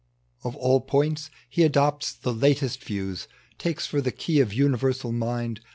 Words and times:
On 0.43 0.55
all 0.55 0.81
points 0.81 1.29
he 1.47 1.61
adopts 1.61 2.11
the 2.11 2.33
latest 2.33 2.83
views; 2.83 3.27
Takes 3.59 3.85
for 3.85 4.01
the 4.01 4.11
key 4.11 4.39
of 4.39 4.51
universal 4.51 5.11
Mind 5.11 5.59